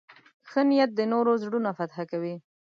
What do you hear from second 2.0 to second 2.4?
کوي.